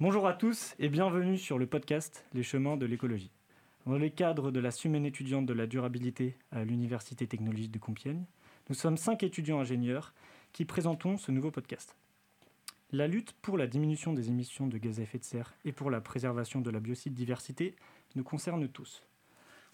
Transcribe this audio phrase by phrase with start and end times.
[0.00, 3.30] Bonjour à tous et bienvenue sur le podcast Les chemins de l'écologie.
[3.84, 8.24] Dans le cadre de la semaine étudiante de la durabilité à l'Université technologique de Compiègne,
[8.70, 10.14] nous sommes cinq étudiants ingénieurs
[10.54, 11.98] qui présentons ce nouveau podcast.
[12.92, 15.90] La lutte pour la diminution des émissions de gaz à effet de serre et pour
[15.90, 17.76] la préservation de la biodiversité
[18.14, 19.06] nous concerne tous.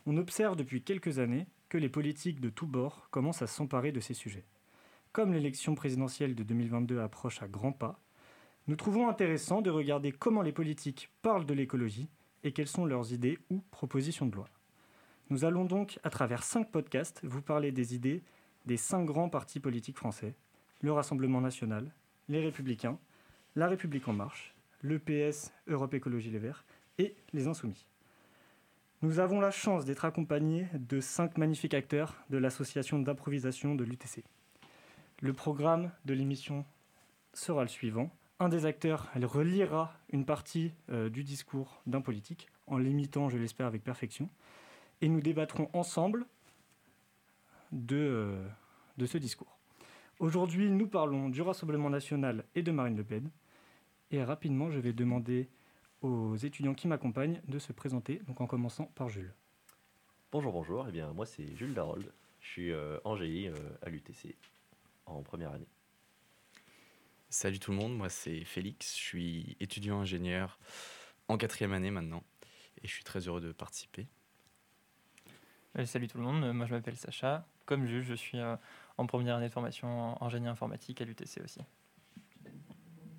[0.06, 4.00] On observe depuis quelques années que les politiques de tous bords commencent à s'emparer de
[4.00, 4.44] ces sujets.
[5.12, 8.00] Comme l'élection présidentielle de 2022 approche à grands pas,
[8.68, 12.08] nous trouvons intéressant de regarder comment les politiques parlent de l'écologie
[12.44, 14.48] et quelles sont leurs idées ou propositions de loi.
[15.30, 18.22] Nous allons donc, à travers cinq podcasts, vous parler des idées
[18.66, 20.34] des cinq grands partis politiques français,
[20.80, 21.92] le Rassemblement national,
[22.28, 22.98] les Républicains,
[23.54, 26.64] la République en marche, le PS, Europe Écologie Les Verts
[26.98, 27.86] et les Insoumis.
[29.02, 34.24] Nous avons la chance d'être accompagnés de cinq magnifiques acteurs de l'association d'improvisation de l'UTC.
[35.20, 36.64] Le programme de l'émission
[37.32, 38.10] sera le suivant.
[38.38, 43.38] Un des acteurs, elle relira une partie euh, du discours d'un politique, en l'imitant, je
[43.38, 44.28] l'espère, avec perfection.
[45.00, 46.26] Et nous débattrons ensemble
[47.72, 48.46] de, euh,
[48.98, 49.58] de ce discours.
[50.18, 53.30] Aujourd'hui, nous parlons du Rassemblement national et de Marine Le Pen.
[54.10, 55.48] Et rapidement, je vais demander
[56.02, 59.32] aux étudiants qui m'accompagnent de se présenter, donc en commençant par Jules.
[60.30, 60.84] Bonjour, bonjour.
[60.88, 62.12] Eh bien, moi, c'est Jules Darold.
[62.40, 63.48] Je suis euh, en GI
[63.80, 64.36] à l'UTC
[65.06, 65.68] en première année.
[67.28, 70.60] Salut tout le monde, moi c'est Félix, je suis étudiant ingénieur
[71.26, 72.22] en quatrième année maintenant
[72.80, 74.06] et je suis très heureux de participer.
[75.84, 77.44] salut tout le monde, moi je m'appelle Sacha.
[77.64, 78.56] Comme Jules, je suis euh,
[78.96, 81.60] en première année de formation en génie informatique à l'UTC aussi.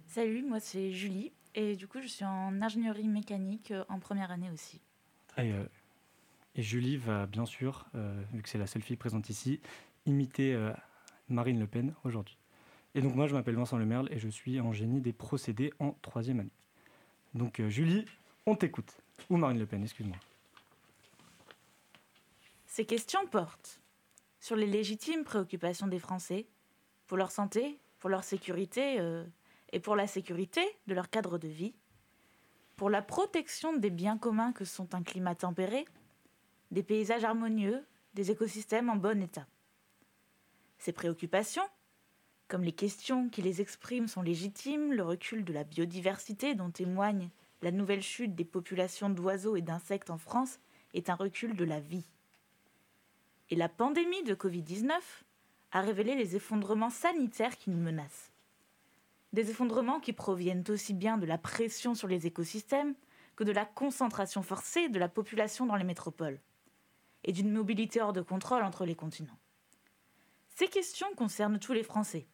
[0.05, 4.31] Salut, moi c'est Julie et du coup je suis en ingénierie mécanique euh, en première
[4.31, 4.79] année aussi.
[5.37, 5.65] Et, euh,
[6.55, 7.85] et Julie va bien sûr,
[8.33, 9.59] vu que c'est la seule fille présente ici,
[10.05, 10.57] imiter
[11.29, 12.37] Marine Le Pen aujourd'hui.
[12.97, 15.91] Et donc moi je m'appelle Vincent Lemerle et je suis en génie des procédés en
[16.01, 16.57] troisième année.
[17.35, 18.05] Donc euh, Julie,
[18.47, 18.97] on t'écoute.
[19.29, 20.17] Ou Marine Le Pen, excuse-moi.
[22.65, 23.79] Ces questions portent
[24.39, 26.47] sur les légitimes préoccupations des Français,
[27.05, 29.23] pour leur santé, pour leur sécurité euh,
[29.71, 31.75] et pour la sécurité de leur cadre de vie,
[32.77, 35.85] pour la protection des biens communs que sont un climat tempéré,
[36.71, 39.45] des paysages harmonieux, des écosystèmes en bon état.
[40.79, 41.67] Ces préoccupations,
[42.47, 47.29] comme les questions qui les expriment sont légitimes, le recul de la biodiversité dont témoigne
[47.61, 50.59] la nouvelle chute des populations d'oiseaux et d'insectes en France
[50.93, 52.05] est un recul de la vie.
[53.49, 54.91] Et la pandémie de Covid-19
[55.71, 58.31] a révélé les effondrements sanitaires qui nous menacent.
[59.33, 62.95] Des effondrements qui proviennent aussi bien de la pression sur les écosystèmes
[63.35, 66.39] que de la concentration forcée de la population dans les métropoles,
[67.23, 69.37] et d'une mobilité hors de contrôle entre les continents.
[70.55, 72.25] Ces questions concernent tous les Français.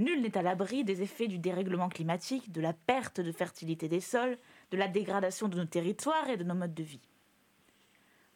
[0.00, 4.00] Nul n'est à l'abri des effets du dérèglement climatique, de la perte de fertilité des
[4.00, 4.38] sols,
[4.70, 7.06] de la dégradation de nos territoires et de nos modes de vie.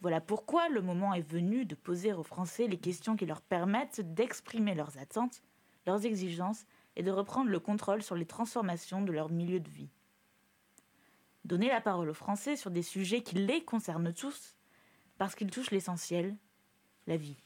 [0.02, 4.02] Voilà pourquoi le moment est venu de poser aux Français les questions qui leur permettent
[4.12, 5.42] d'exprimer leurs attentes,
[5.86, 6.66] leurs exigences
[6.96, 9.88] et de reprendre le contrôle sur les transformations de leur milieu de vie.
[11.46, 14.54] Donner la parole aux Français sur des sujets qui les concernent tous,
[15.16, 16.36] parce qu'ils touchent l'essentiel,
[17.06, 17.38] la vie.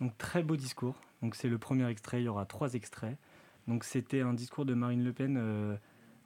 [0.00, 0.96] Donc très beau discours.
[1.22, 3.16] Donc c'est le premier extrait, il y aura trois extraits.
[3.68, 5.76] Donc c'était un discours de Marine Le Pen euh,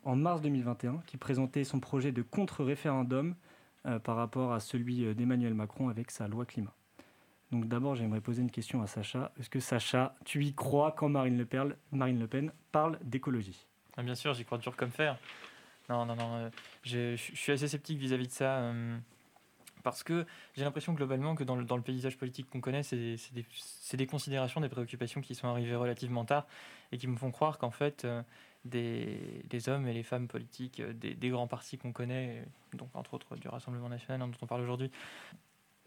[0.05, 3.35] en mars 2021 qui présentait son projet de contre-référendum
[3.87, 6.75] euh, par rapport à celui euh, d'Emmanuel Macron avec sa loi climat.
[7.51, 9.33] Donc d'abord j'aimerais poser une question à Sacha.
[9.39, 13.67] Est-ce que Sacha, tu y crois quand Marine Le Pen, parle d'écologie?
[13.97, 15.19] Ah, Bien sûr, j'y crois dur comme fer.
[15.89, 16.51] Non, non, non,
[16.83, 18.73] je suis assez sceptique vis-à-vis -vis de ça
[19.85, 22.97] parce que j'ai l'impression globalement que dans le, dans le paysage politique qu'on connaît, c'est
[22.97, 23.47] des,
[23.93, 26.47] des, considérations, des préoccupations qui sont arrivées relativement tard
[26.91, 28.23] et qui me font croire qu'en fait, euh,
[28.65, 32.43] des, des, hommes et les femmes politiques euh, des, des grands partis qu'on connaît,
[32.73, 34.91] donc entre autres du Rassemblement national hein, dont on parle aujourd'hui,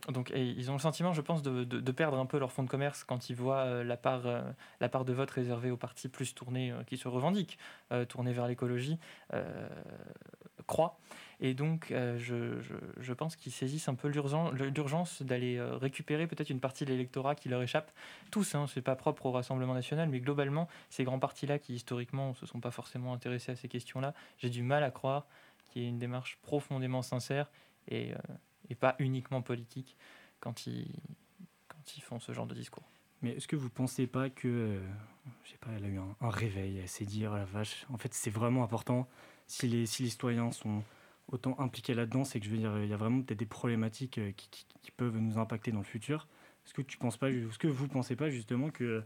[0.10, 2.70] donc, ils ont le sentiment, je pense, de, de, perdre un peu leur fonds de
[2.70, 4.22] commerce quand ils voient euh, la, part,
[4.80, 7.58] la part de vote réservée aux partis plus tournés, qui se revendiquent,
[8.08, 9.00] tournés vers l'écologie,
[10.68, 11.00] croît.
[11.40, 12.60] Et donc, euh, je,
[13.00, 17.36] je, pense qu'ils saisissent un peu l'urgence d'aller euh, récupérer peut-être une partie de l'électorat
[17.36, 17.92] qui leur échappe.
[18.32, 22.30] Tous, hein, c'est pas propre au Rassemblement national, mais globalement, ces grands partis-là qui historiquement
[22.30, 25.28] ne se sont pas forcément intéressés à ces questions-là, j'ai du mal à croire
[25.68, 27.52] qu'il y ait une démarche profondément sincère
[27.88, 28.18] et, euh,
[28.70, 29.96] et pas uniquement politique
[30.40, 30.92] quand ils,
[31.68, 32.90] quand ils font ce genre de discours.
[33.22, 34.80] Mais est-ce que vous pensez pas que,
[35.44, 37.86] je sais pas, elle a eu un, un réveil, elle s'est dit, oh la vache,
[37.92, 39.08] en fait c'est vraiment important
[39.48, 40.84] si les, si les citoyens sont
[41.32, 44.18] autant impliqué là-dedans, c'est que je veux dire, il y a vraiment peut-être des problématiques
[44.18, 44.66] euh, qui,
[44.96, 46.28] peuvent nous impacter dans le futur.
[46.66, 49.04] Est-ce que tu penses pas, est-ce que vous pensez pas justement que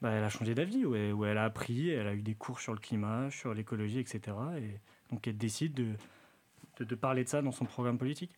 [0.00, 0.94] bah, elle a changé d'avis, où,
[1.24, 4.36] elle- a appris, elle a eu des cours sur le climat, sur l'écologie, etc.
[4.58, 4.80] Et
[5.10, 8.32] donc elle décide de, de, parler de ça dans son programme politique?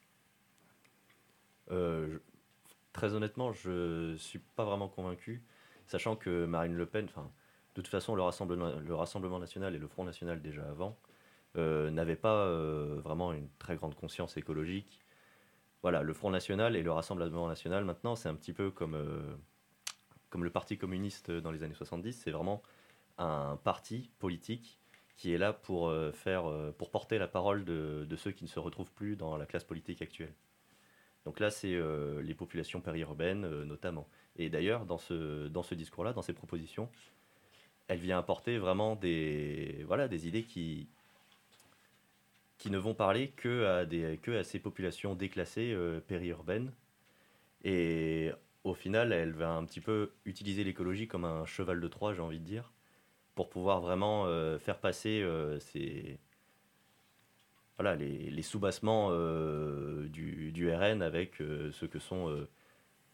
[1.70, 2.18] Euh,
[2.92, 5.42] très honnêtement, je suis pas vraiment convaincu,
[5.86, 7.30] sachant que Marine Le Pen, enfin,
[7.76, 10.98] de toute façon, le Rassemblement, le Rassemblement national et le Front national déjà avant
[11.56, 15.00] n'avaient pas euh, vraiment une très grande conscience écologique.
[15.82, 19.36] Voilà, le Front national et le Rassemblement national maintenant, c'est un petit peu comme euh,
[20.30, 22.12] comme le Parti communiste dans les années 70.
[22.12, 22.62] C'est vraiment
[23.18, 24.80] un parti politique
[25.16, 28.44] qui est là pour euh, faire, euh, pour porter la parole de, de ceux qui
[28.44, 30.34] ne se retrouvent plus dans la classe politique actuelle.
[31.24, 34.08] Donc là, c'est euh, les populations périurbaines euh, notamment.
[34.36, 36.90] Et d'ailleurs, dans ce, dans ce discours-là, dans ces propositions,
[37.88, 40.88] elle vient apporter vraiment des, voilà, des idées qui,
[42.64, 46.72] qui ne vont parler que à, des, que à ces populations déclassées euh, périurbaines.
[47.62, 48.32] Et
[48.62, 52.22] au final, elle va un petit peu utiliser l'écologie comme un cheval de Troie, j'ai
[52.22, 52.72] envie de dire,
[53.34, 56.18] pour pouvoir vraiment euh, faire passer euh, ces,
[57.76, 59.10] voilà, les, les soubassements
[60.06, 62.46] du, du RN avec ce que sont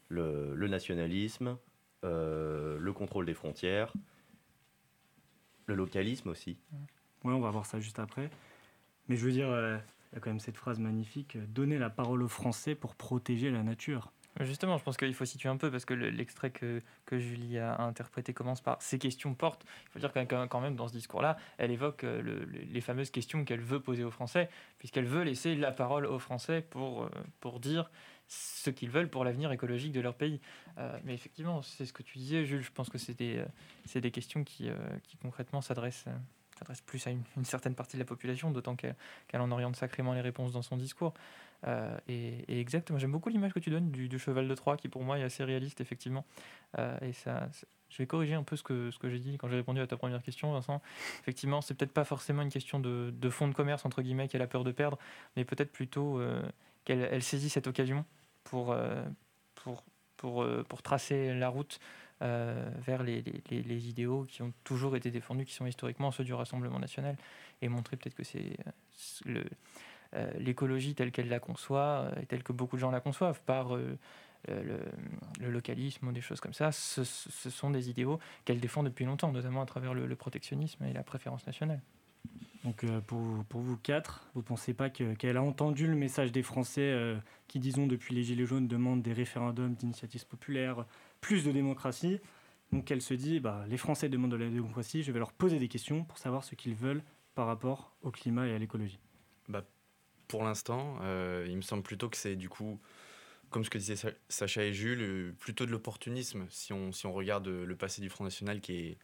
[0.07, 1.59] le, le nationalisme,
[2.05, 3.93] le contrôle des frontières,
[5.67, 6.57] le localisme aussi.
[7.25, 8.31] Ouais, on va voir ça juste après.
[9.11, 9.77] Mais je veux dire, euh,
[10.13, 12.95] il y a quand même cette phrase magnifique euh, donner la parole aux Français pour
[12.95, 14.13] protéger la nature.
[14.39, 16.81] Justement, je pense qu'il faut situer un peu parce que le- l'extrait que,
[17.11, 19.65] Julie a interprété commence par ces questions portent.
[19.87, 23.11] Il faut dire quand même, dans ce discours-là, elle évoque euh, le- le- les fameuses
[23.11, 24.49] questions qu'elle veut poser aux Français,
[24.79, 27.11] puisqu'elle veut laisser la parole aux Français pour,
[27.59, 27.91] dire
[28.29, 30.41] ce qu'ils veulent pour l'avenir écologique de leur pays.
[31.03, 32.63] Mais effectivement, c'est ce que tu disais, Jules.
[32.63, 34.71] Je pense que c'est des, questions qui
[35.21, 36.07] concrètement s'adressent.
[36.61, 38.95] S'adressent plus à une, certaine partie de la population, d'autant qu'elle
[39.35, 41.15] en oriente sacrément les réponses dans son discours.
[41.67, 44.89] Euh, et, et exactement, j'aime beaucoup l'image que tu donnes du, cheval de Troie, qui
[44.89, 46.25] pour moi est assez réaliste, effectivement.
[46.79, 47.49] Euh, et ça,
[47.89, 50.23] je vais corriger un peu ce que, j'ai dit quand j'ai répondu à ta première
[50.23, 50.81] question, Vincent.
[51.21, 54.43] Effectivement, c'est peut-être pas forcément une question de, de fonds de commerce, entre guillemets, qu'elle
[54.43, 54.99] a peur de perdre,
[55.37, 56.43] mais peut-être plutôt euh,
[56.85, 58.05] qu'elle elle saisit cette occasion
[58.45, 58.75] pour
[60.83, 61.79] tracer la route
[62.23, 66.79] euh, vers les, idéaux qui ont toujours été défendus, qui sont historiquement ceux du Rassemblement
[66.79, 67.17] national,
[67.63, 68.59] et montrer peut-être que c'est
[69.27, 69.43] euh,
[70.15, 73.75] euh, l'écologie telle qu'elle la conçoit, et telle que beaucoup de gens la conçoivent, par
[73.75, 73.97] le,
[75.41, 79.63] localisme ou des choses comme ça, ce, sont des idéaux qu'elle défend depuis longtemps, notamment
[79.63, 81.81] à travers le, protectionnisme et la préférence nationale.
[82.65, 86.95] Donc pour, vous- quatre, vous pensez pas que- qu'elle a entendu le message des Français
[87.49, 90.85] qui, disons, depuis les Gilets jaunes, demandent des référendums, d'initiatives populaires,
[91.21, 92.21] plus de démocratie
[92.73, 95.59] Donc elle se dit, bah, les Français demandent de la démocratie, je vais leur poser
[95.59, 97.03] des questions pour savoir ce qu'ils veulent
[97.35, 98.99] par rapport au climat et à l'écologie.
[99.49, 99.65] Bah,
[100.29, 102.81] pour l'instant, euh, il me semble plutôt que c'est du coup,
[103.51, 107.07] comme ce que disaient Sa- Sacha et Jules, euh, plutôt de l'opportunisme si on, si
[107.07, 108.99] on regarde euh, le passé du Front National qui est,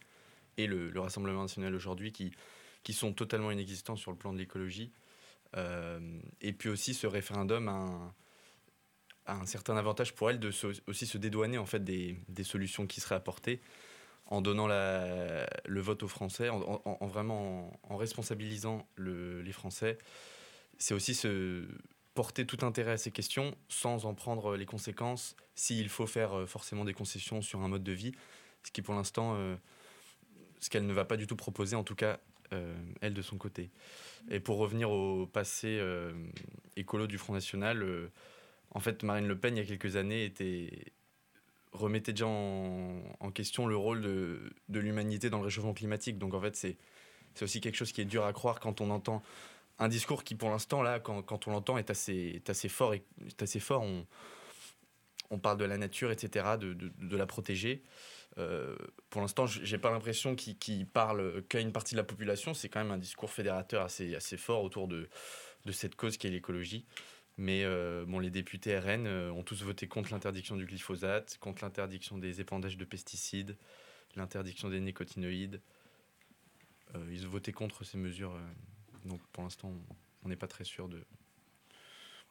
[0.57, 2.31] et le, le Rassemblement National aujourd'hui qui,
[2.83, 4.91] qui sont totalement inexistants sur le plan de l'écologie.
[6.41, 8.11] Et puis aussi ce référendum
[9.27, 13.01] un certain avantage pour elle de se- aussi se dédouaner en fait des, solutions qui
[13.01, 13.61] seraient apportées
[14.25, 19.97] en donnant le vote aux Français, en, en- en vraiment en, responsabilisant le- les Français
[20.77, 21.65] c'est aussi se
[22.13, 26.45] porter tout intérêt à ces questions sans en prendre les conséquences s'il faut faire euh,
[26.45, 28.11] forcément des concessions sur un mode de vie,
[28.63, 29.55] ce qui pour l'instant, euh,
[30.59, 32.19] ce qu'elle ne va pas du tout proposer, en tout cas
[32.53, 33.69] euh, elle de son côté.
[34.29, 35.79] Et pour revenir au passé
[36.75, 37.85] écolo du Front National,
[38.71, 40.69] en fait Marine Le Pen il y a quelques années était
[41.73, 46.17] remettait déjà en, question le rôle de, de l'humanité dans le réchauffement climatique.
[46.17, 46.77] Donc en fait c'est
[47.41, 49.21] aussi quelque chose qui est dur à croire quand on entend
[49.79, 52.93] un discours qui, pour l'instant, là, quand, quand on l'entend, est assez, assez fort.
[52.93, 53.83] et- Est assez fort.
[53.83, 54.05] On,
[55.29, 57.83] on parle de la nature, etc., de, de, la protéger.
[58.37, 58.75] Euh,
[59.09, 62.53] pour l'instant, j'ai pas l'impression qu'il qu'il parle qu'à une partie de la population.
[62.53, 65.09] C'est quand même un discours fédérateur assez, assez fort autour de,
[65.65, 66.85] de cette cause qui est l'écologie.
[67.37, 71.63] Mais euh, bon, les députés RN euh, ont tous voté contre l'interdiction du glyphosate, contre
[71.63, 73.55] l'interdiction des épandages de pesticides,
[74.15, 75.61] l'interdiction des nicotinoïdes.
[76.95, 78.33] Euh, ils ont voté contre ces mesures.
[79.05, 79.71] donc pour l'instant,
[80.23, 81.03] on n'est pas très sûr de,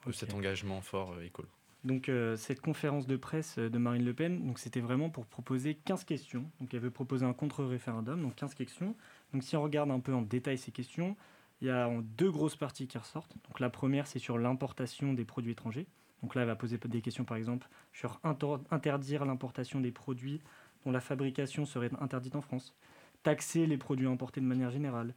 [0.06, 1.48] de cet engagement fort écolo.
[1.84, 6.02] Donc cette conférence de presse de Marine Le Pen, donc c'était vraiment pour proposer 15
[6.02, 6.50] questions.
[6.58, 8.96] Donc elle veut proposer un contre-référendum, donc 15 questions.
[9.32, 11.16] Donc si on regarde un peu en détail ces questions,
[11.60, 13.34] il y a deux grosses parties qui ressortent.
[13.46, 15.86] Donc la première, c'est sur l'importation des produits étrangers.
[16.22, 20.40] Donc là, elle va poser des questions, par exemple, sur inter- interdire l'importation des produits
[20.84, 22.74] dont la fabrication serait interdite en France,
[23.22, 25.14] taxer les produits importés de manière générale,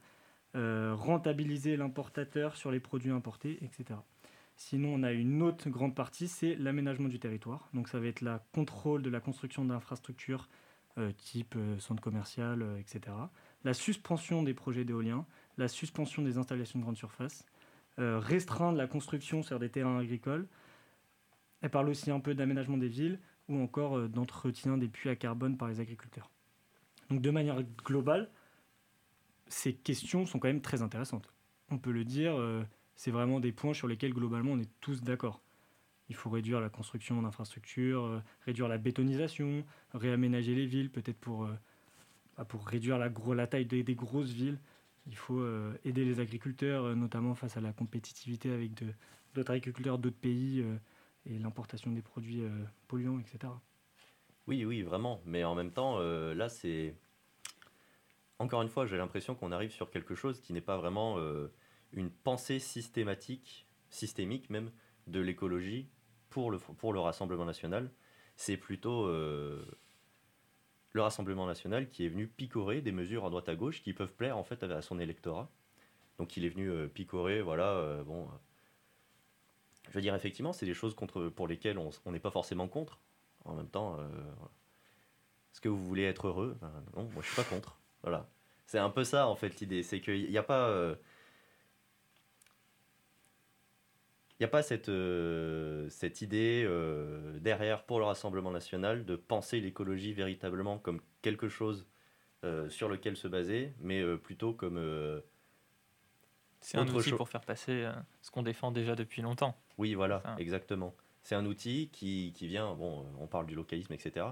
[0.56, 3.98] euh, rentabiliser l'importateur sur les produits importés, etc.
[4.56, 7.68] Sinon, on a une autre grande partie, c'est l'aménagement du territoire.
[7.72, 10.48] Donc ça va être le contrôle de la construction d'infrastructures
[11.16, 13.16] type centre commercial, etc.
[13.64, 15.24] La suspension des projets d'éolien,
[15.60, 17.44] la suspension des installations de grande surface,
[17.98, 20.48] restreindre la construction sur des terrains agricoles.
[21.60, 25.58] Elle parle aussi un peu d'aménagement des villes ou encore d'entretien des puits à carbone
[25.58, 26.30] par les agriculteurs.
[27.10, 28.30] Donc de manière globale,
[29.48, 31.30] ces questions sont quand même très intéressantes.
[31.70, 32.34] On peut le dire,
[33.00, 35.40] c'est vraiment des points sur lesquels globalement on est tous d'accord.
[36.10, 39.64] Il faut réduire la construction d'infrastructures, euh, réduire la bétonisation,
[39.94, 41.54] réaménager les villes, peut-être pour, euh,
[42.36, 44.58] bah, réduire la taille des, grosses villes.
[45.06, 48.72] Il faut euh, aider les agriculteurs, notamment face à la compétitivité avec
[49.34, 50.64] d'autres agriculteurs d'autres pays
[51.26, 52.42] et l'importation des produits
[52.88, 53.52] polluants, etc.
[54.46, 55.20] Oui, oui, vraiment.
[55.24, 56.94] Mais en même temps, là, c'est...
[58.38, 61.18] Encore une fois, j'ai l'impression qu'on arrive sur quelque chose qui n'est pas vraiment
[61.92, 64.70] une pensée systématique, systémique même,
[65.06, 65.88] de l'écologie
[66.30, 67.90] pour le, pour le Rassemblement national.
[68.36, 69.64] C'est plutôt euh,
[70.92, 74.12] le Rassemblement national qui est venu picorer des mesures à droite à gauche qui peuvent
[74.12, 75.48] plaire en fait à son électorat.
[76.18, 78.28] Donc il est venu euh, picorer, voilà, euh, bon.
[79.88, 82.98] je veux dire, effectivement, c'est des choses contre, pour lesquelles on n'est pas forcément contre.
[83.46, 83.96] En même temps,
[85.52, 86.58] est-ce que vous voulez être heureux?
[86.60, 87.78] Ben, Non, moi je suis pas contre.
[88.02, 88.28] Voilà.
[88.66, 89.82] C'est un peu ça en fait l'idée.
[89.82, 90.96] C'est qu'il n'y a pas
[94.29, 99.16] Il n'y a pas cette, euh, cette idée euh, derrière pour le Rassemblement national de
[99.16, 101.86] penser l'écologie véritablement comme quelque chose
[102.44, 104.80] euh, sur lequel se baser, mais plutôt comme...
[106.60, 107.86] c'est un outil pour faire passer
[108.22, 109.56] ce qu'on défend déjà depuis longtemps.
[109.76, 110.94] Oui, voilà, exactement.
[111.22, 114.26] C'est un outil qui, qui, vient, bon, on parle du localisme, etc.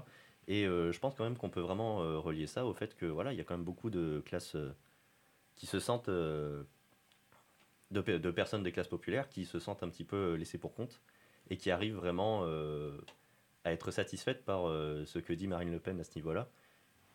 [0.47, 3.37] Et je pense quand même qu'on peut vraiment relier ça au fait que voilà, il
[3.37, 4.57] y a quand même beaucoup de classes
[5.55, 6.09] qui se sentent
[7.91, 11.01] de, personnes des classes populaires qui se sentent un petit peu laissées pour compte
[11.49, 12.97] et qui arrivent vraiment euh,
[13.63, 16.49] à être satisfaites par euh, ce que dit Marine Le Pen à ce niveau-là,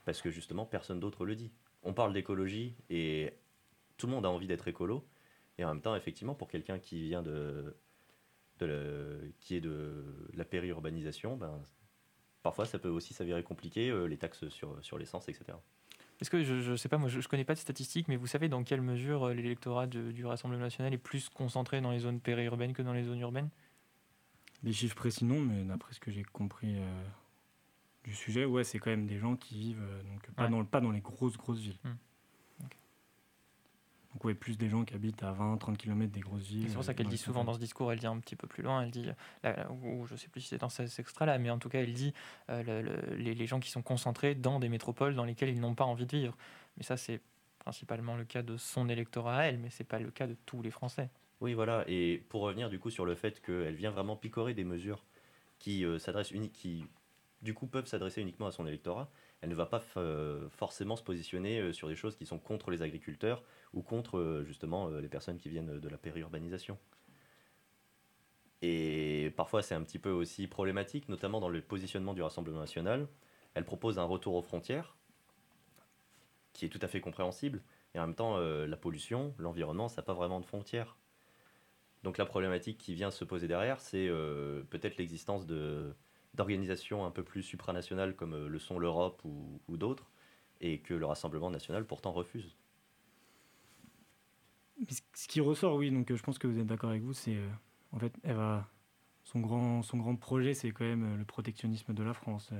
[0.04, 1.52] parce que justement personne d'autre le dit.
[1.82, 3.34] On parle d'écologie et
[3.96, 5.06] tout le monde a envie d'être écolo,
[5.58, 7.76] et en même temps, effectivement, pour quelqu'un qui vient de,
[9.38, 10.04] qui est de
[10.34, 11.62] la périurbanisation, ben,
[12.42, 15.56] parfois ça peut aussi s'avérer compliqué, euh, les taxes sur l'essence, etc.
[16.20, 18.26] Est-ce que je ne sais pas, moi je ne connais pas de statistiques, mais vous
[18.26, 22.20] savez dans quelle mesure euh, l'électorat du Rassemblement national est plus concentré dans les zones
[22.20, 23.50] périurbaines que dans les zones urbaines?
[24.62, 27.04] Les chiffres précis non, mais d'après ce que j'ai compris euh,
[28.04, 30.80] du sujet, ouais, c'est quand même des gens qui vivent euh, donc pas, dans, pas
[30.80, 31.78] dans les grosses grosses villes.
[31.84, 31.94] Hmm.
[34.14, 36.68] Donc oui, plus des gens qui habitent à 20-30 km des grosses villes.
[36.68, 38.46] C'est pour ça euh, qu'elle dit souvent dans ce discours, elle dit un petit peu
[38.46, 39.08] plus loin, elle dit,
[39.82, 42.14] ou je sais plus si c'est dans cet extrait-là, mais en tout cas elle dit
[42.48, 46.06] euh, les, gens qui sont concentrés dans des métropoles dans lesquelles ils n'ont pas envie
[46.06, 46.36] de vivre.
[46.76, 47.20] Mais ça c'est
[47.58, 50.62] principalement le cas de son électorat à elle, mais c'est pas le cas de tous
[50.62, 51.10] les Français.
[51.40, 51.84] Oui, voilà.
[51.88, 55.04] Et pour revenir du coup sur le fait qu'elle vient vraiment picorer des mesures
[55.58, 56.86] qui euh, s'adressent qui
[57.42, 59.10] du coup peuvent s'adresser uniquement à son électorat,
[59.44, 59.82] elle ne va pas
[60.50, 63.42] forcément se positionner sur des choses qui sont contre les agriculteurs
[63.74, 66.78] ou contre euh, justement euh, les personnes qui viennent de la périurbanisation.
[68.62, 73.06] Et parfois c'est un petit peu aussi problématique, notamment dans le positionnement du Rassemblement national.
[73.52, 74.96] Elle propose un retour aux frontières,
[76.54, 77.62] qui est tout à fait compréhensible,
[77.94, 80.96] et en même temps euh, la pollution, l'environnement, ça n'a pas vraiment de frontières.
[82.02, 84.08] Donc la problématique qui vient se poser derrière, c'est
[84.68, 85.46] peut-être l'existence
[86.34, 90.10] d'organisations un peu plus supranationales comme le sont l'Europe ou, d'autres,
[90.60, 92.56] et que le Rassemblement national pourtant refuse
[95.14, 97.36] ce qui ressort, oui, donc euh, je pense que vous êtes d'accord avec vous, c'est
[97.36, 97.48] euh,
[97.92, 98.68] en fait, elle va,
[99.22, 102.50] son, grand, son grand projet, c'est quand même euh, le protectionnisme de la France,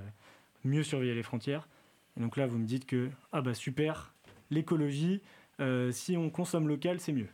[0.64, 1.68] mieux surveiller les frontières.
[2.16, 4.14] Et donc là, vous me dites que, ah bah super,
[4.50, 5.20] l'écologie,
[5.90, 7.28] si on consomme local, c'est mieux.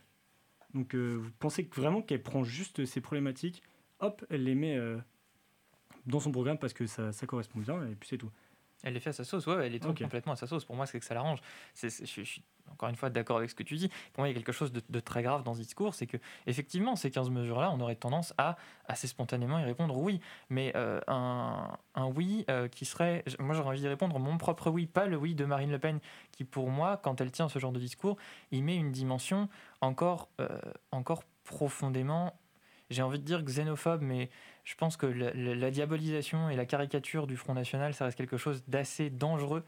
[0.73, 3.61] Donc vous pensez vraiment qu'elle prend juste ces problématiques,
[3.99, 4.77] hop, elle les met
[6.05, 8.31] dans son programme parce que ça, ça correspond bien, et puis c'est tout.
[8.83, 10.65] Elle les fait à sa sauce, ouais, elle est complètement à sa sauce.
[10.65, 11.39] Pour moi, c'est que ça l'arrange.
[11.75, 13.89] Je, je, suis encore une fois d'accord avec ce que tu dis.
[14.13, 16.17] Pour moi, il y a quelque chose de, très grave dans ce discours, c'est que
[16.47, 20.19] effectivement, ces 15 mesures-là, on aurait tendance à assez spontanément y répondre oui.
[20.49, 24.69] Mais euh, un, un, oui euh, qui serait, moi j'aurais envie d'y répondre mon propre
[24.71, 25.99] oui, pas le oui de Marine Le Pen,
[26.31, 28.17] qui pour moi, quand elle tient ce genre de discours,
[28.51, 29.47] il met une dimension
[29.81, 30.47] encore, euh,
[30.91, 32.33] encore profondément
[32.91, 34.29] j'ai envie de dire xénophobe, mais
[34.63, 38.63] je pense que la, diabolisation et la caricature du Front National, ça reste quelque chose
[38.67, 39.63] d'assez dangereux.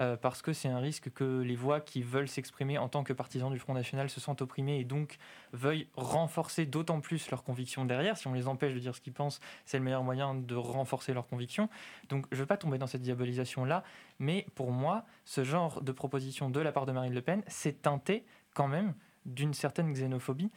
[0.00, 3.12] Euh, parce que c'est un risque que les voix qui veulent s'exprimer en tant que
[3.12, 5.18] partisans du Front National se sentent opprimées et donc
[5.52, 8.16] veuillent renforcer d'autant plus leurs convictions derrière.
[8.16, 11.12] Si on les empêche de dire ce qu'ils pensent, c'est le meilleur moyen de renforcer
[11.12, 11.68] leurs convictions.
[12.08, 13.84] Donc je ne veux pas tomber dans cette diabolisation-là,
[14.18, 17.82] mais pour moi, ce genre de proposition de la part de Marine Le Pen, c'est
[17.82, 18.94] teinté quand même
[19.26, 20.50] d'une certaine xénophobie.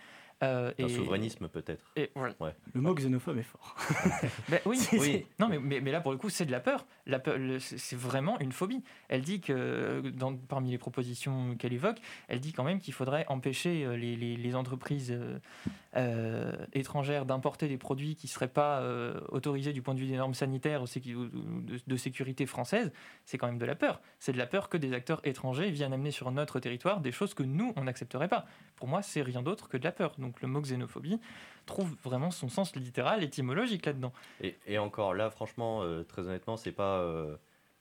[0.43, 1.91] Euh, Un et- souverainisme peut-être.
[1.95, 2.35] et voilà.
[2.73, 3.75] Le mot xénophobe est fort.
[4.49, 5.25] Ben oui, Oui.
[5.39, 6.85] Non, mais, mais, mais là, pour le coup, c'est de la peur.
[7.05, 8.83] La peur le- c'est vraiment une phobie.
[9.09, 11.97] Elle dit que, dans, parmi les propositions qu'elle évoque,
[12.27, 15.17] elle dit quand même qu'il faudrait empêcher euh, les, les- les entreprises
[15.95, 20.07] euh, étrangères d'importer des produits qui ne seraient pas euh, autorisés du point de vue
[20.07, 22.91] des normes sanitaires ou de, de sécurité française.
[23.25, 24.01] C'est quand même de la peur.
[24.19, 27.33] C'est de la peur que des acteurs étrangers viennent amener sur notre territoire des choses
[27.33, 28.45] que nous, on n'accepterait pas.
[28.83, 30.13] Pour moi, c'est rien d'autre que de la peur.
[30.17, 31.17] Donc le mot xénophobie
[31.65, 34.11] trouve vraiment son sens littéral, étymologique là-dedans.
[34.41, 37.37] Et, et encore là, franchement, euh, très honnêtement, c'est pas euh,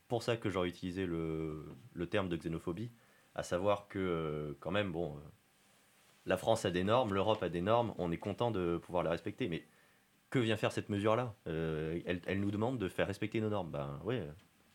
[0.07, 2.93] pour ça que j'aurais utilisé le, le terme de xénophobie,
[3.35, 5.17] à savoir que euh, quand même, bon,
[6.25, 9.11] la France a des normes, l'Europe a des normes, on est content de pouvoir les
[9.11, 9.65] respecter, mais
[10.31, 11.35] que vient faire cette mesure-là?
[11.47, 13.73] Elle, elle nous demande de faire respecter nos normes.
[13.73, 14.21] Ben oui,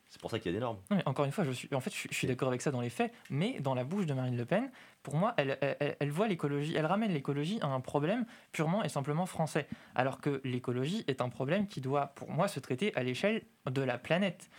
[0.09, 0.79] c'est pour ça qu'il y a des normes.
[0.89, 2.79] Non, mais encore une fois, je suis, en fait, je suis d'accord avec ça dans
[2.79, 4.71] les faits, mais dans la bouche de Marine Le Pen,
[5.07, 9.65] pour moi, elle, voit l'écologie, elle ramène l'écologie à un problème purement et simplement français,
[9.95, 13.81] alors que l'écologie est un problème qui doit, pour moi, se traiter à l'échelle de
[13.81, 14.49] la planète.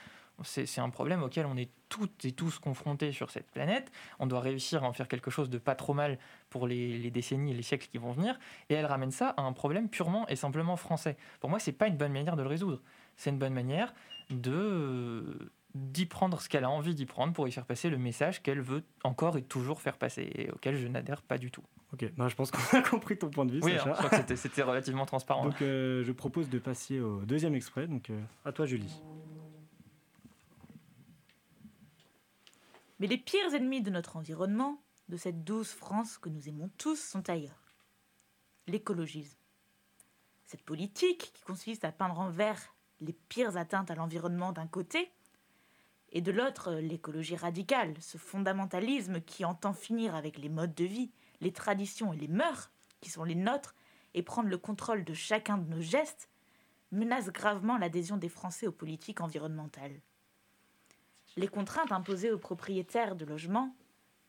[0.43, 3.93] C'est c'est un problème auquel on est toutes et tous confrontés sur cette planète.
[4.21, 7.11] On doit réussir à en faire quelque chose de pas trop mal pour les, les
[7.11, 8.39] décennies et les siècles qui vont venir.
[8.71, 11.19] Et elle ramène ça à un problème purement et simplement français.
[11.41, 12.81] Pour moi, c'est pas une bonne manière de le résoudre.
[13.19, 13.93] C'est une bonne manière
[14.31, 18.43] de d'y prendre ce qu'elle a envie d'y prendre pour y faire passer le message
[18.43, 21.63] qu'elle veut encore et toujours faire passer et auquel je n'adhère pas du tout.
[21.93, 23.93] Ok, bah, je pense qu'on a compris ton point de vue, Oui, hein, Sacha.
[23.93, 25.45] je crois que c'était- c'était relativement transparent.
[25.45, 27.87] Donc euh, je propose de passer au deuxième extrait.
[27.87, 28.93] Donc euh, à toi Julie.
[32.99, 36.97] Mais les pires ennemis de notre environnement, de cette douce France que nous aimons tous,
[36.97, 37.63] sont ailleurs.
[38.67, 39.39] L'écologisme.
[40.47, 45.11] Cette politique qui consiste à peindre en vert les pires atteintes à l'environnement d'un côté,
[46.13, 51.11] et de l'autre l'écologie radicale, ce fondamentalisme qui entend finir avec les modes de vie,
[51.41, 53.75] les traditions et les mœurs qui sont les nôtres,
[54.15, 56.31] et prendre le contrôle de chacun de nos gestes,
[56.91, 60.01] menace gravement l'adhésion des Français aux politiques environnementales.
[61.37, 63.77] Les contraintes imposées aux propriétaires de logements,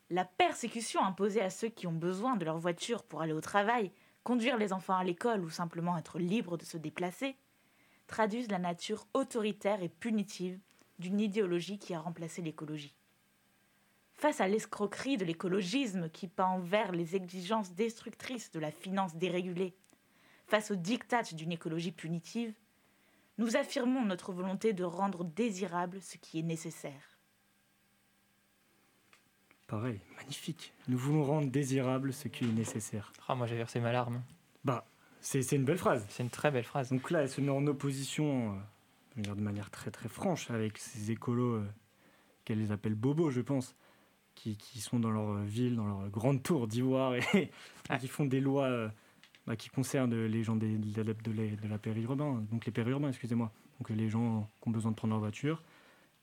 [0.09, 3.91] la persécution imposée à ceux qui ont besoin de leur voiture pour aller au travail,
[4.23, 7.37] conduire les enfants à l'école ou simplement être libres de se déplacer,
[8.07, 10.59] traduisent la nature autoritaire et punitive
[10.99, 12.95] d'une idéologie qui a remplacé l'écologie.
[14.15, 19.15] Face à l'escroquerie de l'écologisme qui peint en vert les exigences destructrices de la finance
[19.15, 19.75] dérégulée,
[20.47, 22.53] face aux dictats d'une écologie punitive,
[23.37, 27.17] nous affirmons notre volonté de rendre désirable ce qui est nécessaire.
[29.67, 30.73] Pareil, magnifique.
[30.87, 33.13] Nous voulons rendre désirable ce qui est nécessaire.
[33.27, 34.23] Ah, moi j'ai versé ma larme.
[34.65, 34.85] Bah,
[35.21, 36.05] c'est c'est une belle phrase.
[36.09, 36.89] C'est une très belle phrase.
[36.89, 38.59] Donc là, elle se met en opposition, euh,
[39.11, 41.65] je veux dire, de manière très très franche avec ces écolos euh,
[42.45, 43.75] qu'elle les appelle bobos, je pense,
[44.35, 47.51] qui, qui sont dans leur ville, dans leur grande tour d'ivoire et, et
[47.99, 48.89] qui font des lois euh,
[49.47, 52.71] bah, qui concernent les gens des- de, la- de la- de la périurbain, donc les
[52.71, 53.51] périurbains, excusez-moi.
[53.79, 55.61] Donc euh, les gens qui ont besoin de prendre leur voiture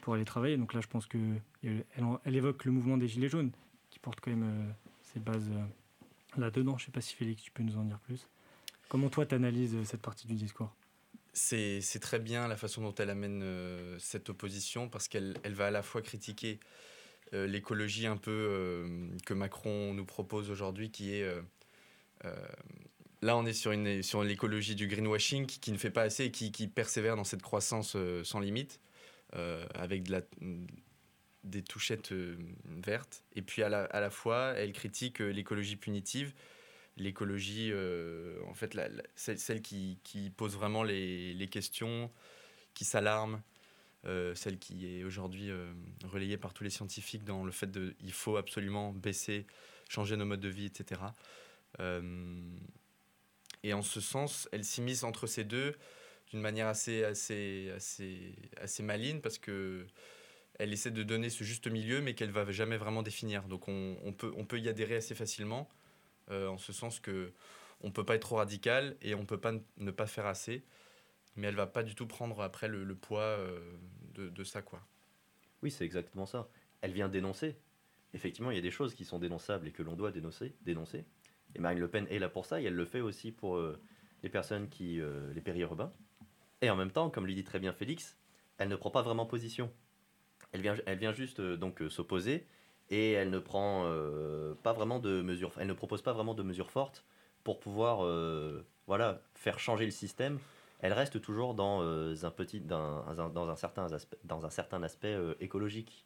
[0.01, 0.57] pour aller travailler.
[0.57, 1.19] Donc là, je pense que
[1.65, 1.85] elle,
[2.25, 3.51] elle- évoque le mouvement des Gilets jaunes,
[3.91, 4.71] qui porte quand même euh,
[5.03, 5.65] ses bases euh,
[6.41, 6.79] là-dedans.
[6.79, 8.29] Je sais pas si Félix, tu peux nous en dire plus.
[8.89, 10.73] Comment toi, tu analyses cette partie du discours?
[11.39, 15.67] C'est très bien la façon dont elle amène euh, cette opposition parce qu'elle elle va
[15.67, 16.59] à la fois critiquer
[17.35, 21.31] euh, l'écologie un peu euh, que Macron nous propose aujourd'hui, qui est
[23.21, 23.53] là on est
[24.03, 27.99] sur l'écologie du greenwashing qui, ne fait pas assez et qui, persévère dans cette croissance
[28.25, 28.81] sans limite
[29.75, 30.11] avec
[31.45, 32.15] des touchettes
[32.65, 33.25] vertes.
[33.35, 36.33] Et puis à la, fois elle critique l'écologie punitive
[36.97, 38.77] l'écologie, euh, en fait,
[39.15, 39.99] celle, qui,
[40.37, 42.11] pose vraiment les, questions,
[42.75, 43.43] qui s'alarme,
[44.07, 45.73] euh, celle qui est aujourd'hui euh,
[46.05, 49.47] relayée par tous les scientifiques dans le fait de il faut absolument baisser,
[49.89, 51.01] changer nos modes de vie, etc.
[53.63, 55.75] Et en ce sens, elle s'immisce entre ces deux
[56.31, 59.87] d'une manière assez, assez, assez, assez maligne parce que
[60.59, 63.45] elle essaie de donner ce juste milieu, mais qu'elle va jamais vraiment définir.
[63.45, 65.69] Donc on, peut, on peut y adhérer assez facilement,
[66.31, 67.33] en ce sens que
[67.83, 70.65] on peut pas être trop radical et on peut pas ne pas faire assez,
[71.37, 73.61] mais elle va pas du tout prendre après le, poids euh,
[74.15, 74.81] de, ça, quoi.
[75.63, 76.49] Oui, c'est exactement ça.
[76.81, 77.57] Elle vient dénoncer.
[78.15, 81.05] Effectivement, il y a des choses qui sont dénonçables et que l'on doit dénoncer, dénoncer.
[81.55, 83.79] Et Marine Le Pen est là pour ça, et elle le fait aussi pour euh,
[84.23, 85.93] les personnes qui, euh, les périurbains.
[86.63, 88.17] Et en même temps, comme le dit très bien Félix,
[88.59, 89.71] elle ne prend pas vraiment position.
[90.53, 92.47] Elle vient, elle vient juste euh, donc euh, s'opposer,
[92.91, 96.43] et elle ne prend euh, pas vraiment de mesures, elle ne propose pas vraiment de
[96.43, 97.05] mesures fortes
[97.45, 100.39] pour pouvoir, euh, voilà, faire changer le système.
[100.81, 105.17] Elle reste toujours dans euh, un petit, dans un, certain aspect, dans un certain aspect
[105.41, 106.05] écologique.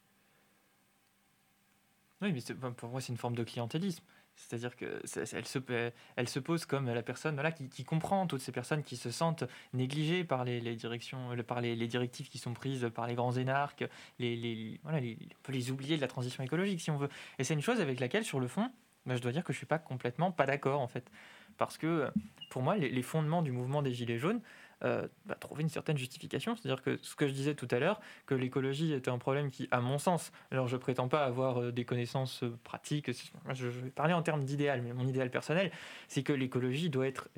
[2.23, 4.05] Oui, mais pour moi, c'est une forme de clientélisme.
[4.49, 8.83] C'est-à-dire qu'elle se, elle se pose comme la personne voilà, qui, comprend toutes ces personnes
[8.83, 13.15] qui se sentent négligées par les, directions, par les, directives qui sont prises par les
[13.15, 13.85] grands énarques,
[14.19, 17.09] les, les, voilà, on peut les oublier de la transition écologique si on veut.
[17.39, 18.71] Et c'est une chose avec laquelle, sur le fond,
[19.07, 21.11] bah, je dois dire que je ne suis pas complètement pas d'accord en fait.
[21.59, 22.11] Parce que
[22.51, 24.41] pour moi, les, fondements du mouvement des Gilets jaunes,
[24.83, 26.57] euh, bah, trouver une certaine justification.
[26.57, 29.69] C'est-à-dire que ce que je disais tout à l'heure, que l'écologie était un problème qui,
[29.71, 33.11] à mon sens, alors je prétends pas avoir euh, des connaissances euh, pratiques,
[33.53, 35.71] je, vais parler en termes d'idéal, mais mon idéal personnel,
[36.09, 37.29] c'est que l'écologie doit être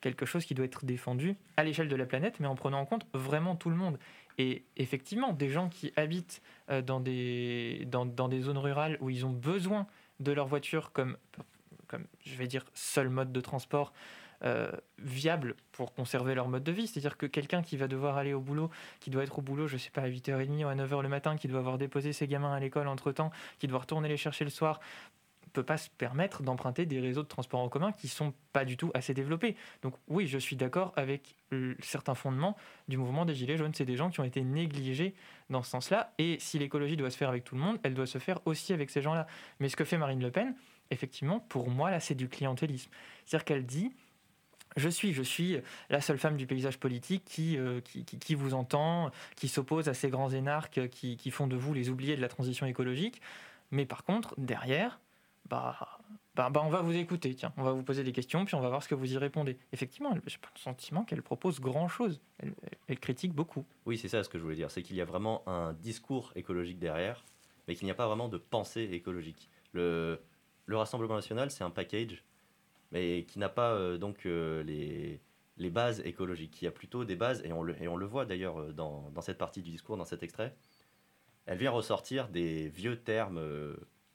[0.00, 2.86] quelque chose qui doit être défendu à l'échelle de la planète, mais en prenant en
[2.86, 3.98] compte vraiment tout le monde.
[4.38, 6.42] Et effectivement, des gens qui habitent
[6.84, 9.86] dans, des, dans, des zones rurales où ils ont besoin
[10.20, 11.16] de leur voiture comme,
[11.86, 13.92] comme je vais dire, seul mode de transport,
[14.44, 16.86] euh, viable pour conserver leur mode de vie.
[16.86, 19.76] C'est-à-dire que quelqu'un qui va devoir aller au boulot, qui doit être au boulot, je
[19.76, 22.52] sais pas, à 8h30 ou à 9h le matin, qui doit avoir déposé ses gamins
[22.52, 24.80] à l'école entre-temps, qui doit retourner les chercher le soir,
[25.54, 28.76] peut pas se permettre d'emprunter des réseaux de transport en commun qui sont pas du
[28.76, 29.56] tout assez développés.
[29.82, 31.36] Donc oui, je suis d'accord avec
[31.80, 32.56] certains fondements
[32.88, 33.72] du mouvement des Gilets jaunes.
[33.72, 35.14] C'est des gens qui ont été négligés
[35.48, 36.12] dans ce sens-là.
[36.18, 38.72] Et si l'écologie doit se faire avec tout le monde, elle doit se faire aussi
[38.72, 39.26] avec ces gens-là.
[39.60, 40.54] Mais ce que fait Marine Le Pen,
[40.90, 42.90] effectivement, pour moi, là, c'est du clientélisme.
[43.24, 43.92] C'est-à-dire qu'elle dit
[44.76, 45.58] je suis, je suis
[45.90, 50.10] la seule femme du paysage politique qui, euh, qui, vous entend, qui s'oppose à ces
[50.10, 53.20] grands énarques qui, font de vous les oubliés de la transition écologique.
[53.70, 55.00] Mais par contre, derrière,
[55.48, 56.00] bah,
[56.34, 58.60] bah, bah, on va vous écouter, tiens, on va vous poser des questions, puis on
[58.60, 59.56] va voir ce que vous y répondez.
[59.72, 62.20] Effectivement, j'ai pas le sentiment qu'elle propose grand-chose.
[62.88, 63.64] Elle, critique beaucoup.
[63.86, 66.32] Oui, c'est ça ce que je voulais dire, c'est qu'il y a vraiment un discours
[66.34, 67.24] écologique derrière,
[67.68, 69.48] mais qu'il n'y a pas vraiment de pensée écologique.
[69.72, 70.20] Le,
[70.66, 72.24] le Rassemblement national, c'est un package
[72.94, 75.20] mais qui n'a pas euh, donc euh, les,
[75.58, 76.62] les bases écologiques.
[76.62, 79.10] Y a plutôt des bases, et on le, et on le voit d'ailleurs euh, dans,
[79.10, 80.56] dans, cette partie du discours, dans cet extrait,
[81.46, 83.42] elle vient ressortir des vieux termes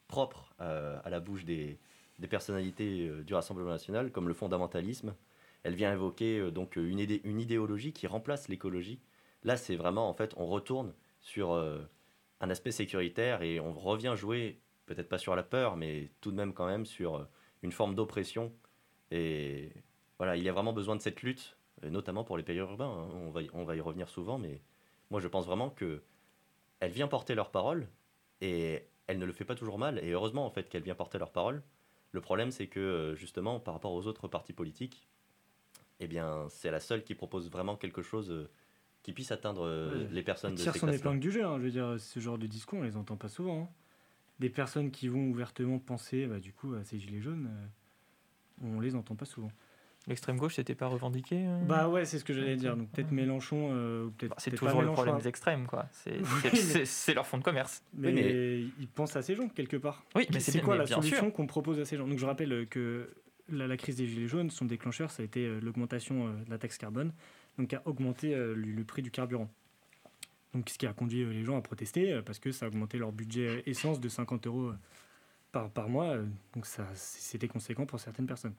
[0.07, 1.77] propres à la bouche des,
[2.17, 5.13] des personnalités du Rassemblement national, comme le fondamentalisme.
[5.61, 8.99] Elle vient évoquer donc une, idée, une idéologie qui remplace l'écologie.
[9.43, 14.59] Là, c'est vraiment, en fait, on retourne sur un aspect sécuritaire et on revient jouer,
[14.87, 17.27] peut-être pas sur la peur, mais tout de même quand même sur
[17.61, 18.51] une forme d'oppression
[19.11, 19.71] et
[20.17, 22.85] voilà, il y a vraiment besoin de cette lutte, notamment pour les pays urbains.
[22.85, 23.09] Hein.
[23.13, 24.61] On, va y, on va y revenir souvent, mais
[25.09, 26.01] moi je pense vraiment que
[26.79, 27.87] elle vient porter leur parole
[28.41, 29.99] et elle ne le fait pas toujours mal.
[30.03, 31.63] Et heureusement en fait qu'elle vient porter leur parole.
[32.11, 35.07] Le problème c'est que justement par rapport aux autres partis politiques,
[35.99, 38.49] eh bien c'est la seule qui propose vraiment quelque chose euh,
[39.03, 41.45] qui puisse atteindre euh, les personnes de tire son épingle du jeu.
[41.45, 41.57] Hein.
[41.59, 43.63] je veux dire, ce genre de discours on les entend pas souvent.
[43.63, 43.69] Hein.
[44.39, 47.49] Des personnes qui vont ouvertement penser, bah, du coup, à ces gilets jaunes.
[47.51, 47.67] Euh,
[48.63, 49.51] on les entend pas souvent.
[50.07, 52.77] L'extrême gauche, c'était pas revendiqué euh Bah ouais, c'est ce que j'allais dire.
[52.77, 54.31] Donc peut-être Mélenchon, euh, peut-être.
[54.31, 55.87] Bah, c'est toujours le problème des extrêmes, quoi.
[55.91, 57.83] C'est leur fond de commerce.
[57.93, 60.03] Mais, ils pensent à ces gens quelque part.
[60.15, 62.07] Oui, mais c'est quoi la solution qu'on propose à ces gens?
[62.07, 63.09] Donc je rappelle que
[63.49, 66.77] la, crise des gilets jaunes, son déclencheur, ça a été euh, l'augmentation de la taxe
[66.77, 67.11] carbone,
[67.57, 69.49] donc a augmenté le, prix du carburant.
[70.53, 73.11] Donc ce qui a conduit les gens à protester parce que ça a augmenté leur
[73.11, 74.71] budget essence de 50 euros
[75.51, 76.15] par, par mois.
[76.15, 78.55] Euh, donc ça, c'était conséquent pour certaines personnes.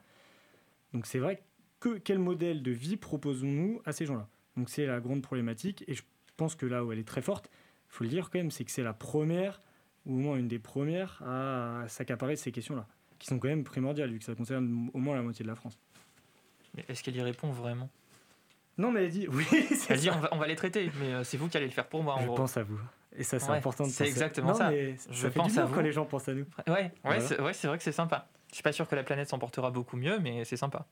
[0.93, 1.41] Donc c'est vrai
[1.79, 4.27] que quel modèle de vie proposons-nous à ces gens-là?
[4.57, 6.03] Donc c'est la grande problématique et je
[6.37, 7.49] pense que là où elle est très forte,
[7.89, 9.61] il faut le dire quand même, c'est que c'est la première,
[10.05, 12.87] ou au moins une des premières, à s'accaparer de ces questions-là,
[13.19, 15.55] qui sont quand même primordiales vu que ça concerne au moins la moitié de la
[15.55, 15.77] France.
[16.75, 17.89] Mais est-ce qu'elle y répond vraiment?
[18.77, 19.45] Non, mais elle dit oui.
[19.89, 21.71] Elle dit on va, on va les traiter, mais euh, c'est vous qui allez le
[21.71, 22.15] faire pour moi.
[22.15, 22.79] En je pense à vous.
[23.15, 24.69] Et ça, c'est important de C'est exactement ça.
[24.69, 25.75] Mais je ça pense à vous.
[25.75, 26.45] quand les gens pensent à nous.
[26.67, 27.19] Ouais, ouais,
[27.53, 28.27] c'est vrai que c'est sympa.
[28.49, 30.85] Je suis pas sûr que la planète s'en portera beaucoup mieux, mais c'est sympa.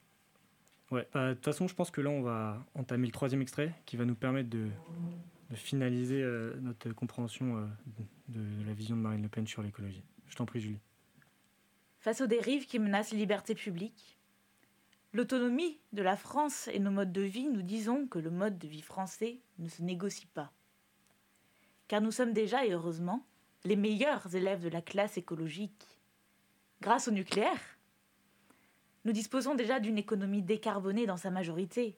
[0.91, 3.73] Ouais, bah, de toute façon, je pense que là, on va entamer le troisième extrait
[3.85, 4.67] qui va nous permettre de,
[5.49, 7.65] de finaliser euh, notre compréhension euh,
[8.29, 10.03] de, de la vision de Marine Le Pen sur l'écologie.
[10.27, 10.79] Je t'en prie, Julie.
[11.99, 14.17] Face aux dérives qui menacent les libertés publiques,
[15.13, 18.67] l'autonomie de la France et nos modes de vie, nous disons que le mode de
[18.67, 20.51] vie français ne se négocie pas
[21.89, 23.25] car nous sommes déjà, et heureusement,
[23.65, 25.99] les meilleurs élèves de la classe écologique.
[26.81, 27.59] Grâce au nucléaire,
[29.03, 31.97] nous disposons déjà d'une économie décarbonée dans sa majorité.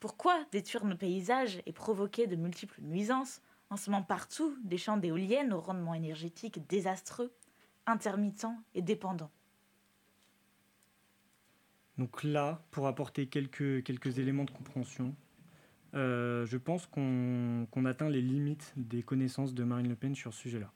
[0.00, 3.40] Pourquoi détruire nos paysages et provoquer de multiples nuisances
[3.70, 7.32] en semant partout des champs d'éoliennes au rendement énergétique désastreux,
[7.86, 9.30] intermittents et dépendants?
[11.98, 15.14] Donc là, pour apporter quelques, quelques éléments de compréhension,
[15.94, 20.40] euh, je pense qu'on atteint les limites des connaissances de Marine Le Pen sur ce
[20.40, 20.72] sujet-là.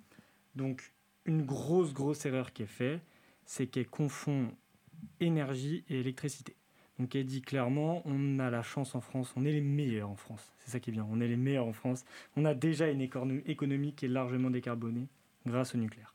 [0.56, 0.92] Donc,
[1.24, 3.00] une grosse, grosse erreur qui est faite,
[3.44, 4.50] c'est qu'elle confond
[5.20, 6.56] énergie et électricité.
[6.98, 10.16] Donc, elle dit clairement, on a la chance en France, on est les meilleurs en
[10.16, 10.52] France.
[10.58, 12.04] C'est ça qui est bien, on est les meilleurs en France.
[12.36, 15.08] On a déjà une économie qui est largement décarbonée
[15.46, 16.14] grâce au nucléaire.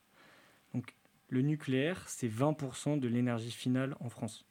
[0.74, 0.94] Donc,
[1.28, 4.46] le nucléaire, c'est 20% de l'énergie finale en France.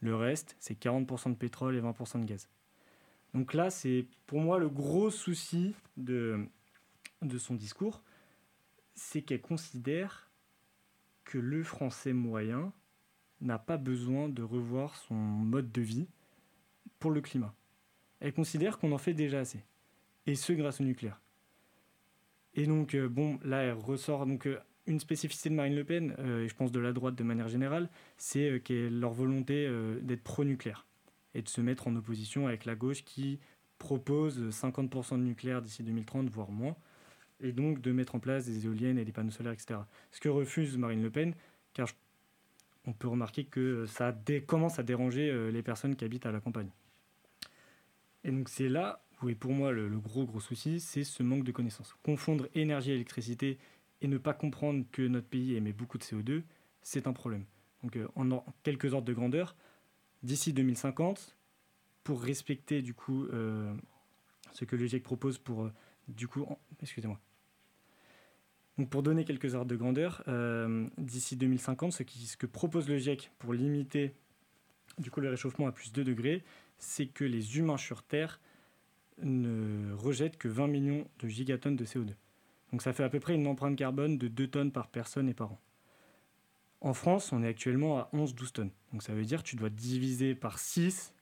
[0.00, 2.48] Le reste, c'est 40% de pétrole et 20% de gaz.
[3.34, 6.46] Donc là, c'est pour moi le gros souci de,
[7.38, 8.02] son discours,
[8.94, 10.30] c'est qu'elle considère
[11.24, 12.72] que le français moyen
[13.40, 16.08] n'a pas besoin de revoir son mode de vie
[16.98, 17.54] pour le climat.
[18.20, 19.62] Elle considère qu'on en fait déjà assez.
[20.26, 21.20] Et ce, grâce au nucléaire.
[22.54, 24.24] Et donc, euh, bon, là, elle ressort.
[24.24, 27.14] Donc, euh, une spécificité de Marine Le Pen, euh, et je pense de la droite
[27.16, 29.68] de manière générale, c'est leur volonté
[30.00, 30.86] d'être pro-nucléaire
[31.36, 33.38] et de se mettre en opposition avec la gauche qui
[33.78, 36.74] propose 50% de nucléaire d'ici 2030, voire moins,
[37.40, 39.80] et donc de mettre en place des éoliennes et des panneaux solaires, etc.
[40.10, 41.34] Ce que refuse Marine Le Pen,
[41.74, 41.88] car
[42.86, 46.70] on peut remarquer que ça commence à déranger les personnes qui habitent à la campagne.
[48.24, 51.44] Et donc c'est là où est pour moi le, gros gros souci, c'est ce manque
[51.44, 51.94] de connaissances.
[52.02, 53.58] Confondre énergie et électricité
[54.00, 56.42] et ne pas comprendre que notre pays émet beaucoup de CO2,
[56.82, 57.44] c'est un problème.
[57.82, 59.56] Donc euh, en, quelques ordres de grandeur,
[60.22, 61.36] d'ici 2050,
[62.04, 63.74] pour respecter du coup euh,
[64.52, 65.72] ce que le GIEC propose pour euh,
[66.08, 66.46] du coup,
[66.82, 67.20] excusez-moi.
[68.78, 70.22] Donc pour donner quelques ordres de grandeur,
[70.98, 74.14] d'ici 2050, ce, qui, ce que propose le GIEC pour limiter
[74.98, 76.44] du coup le réchauffement à plus 2 degrés,
[76.78, 78.40] c'est que les humains sur Terre
[79.22, 82.14] ne rejettent que 20 millions de gigatonnes de CO2.
[82.72, 85.34] Donc ça fait à peu près une empreinte carbone de 2 tonnes par personne et
[85.34, 85.60] par an.
[86.80, 88.70] En France, on est actuellement à 11-12 tonnes.
[88.92, 91.14] Donc ça veut dire que tu dois diviser par 6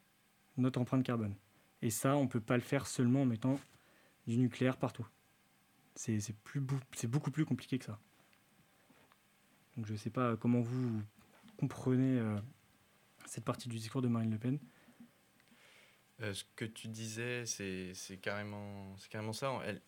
[0.57, 1.35] notre empreinte carbone.
[1.83, 3.59] Et ça, on ne peut pas le faire seulement en mettant
[4.27, 5.07] du nucléaire partout.
[5.95, 6.19] C'est
[7.07, 7.99] beaucoup plus compliqué que ça.
[9.77, 11.03] Donc je ne sais pas comment vous
[11.57, 12.39] comprenez euh,
[13.27, 14.59] cette partie du discours de Marine Le Pen.
[16.21, 19.61] Euh, ce que tu disais, c'est carrément, carrément ça.
[19.65, 19.83] Elle,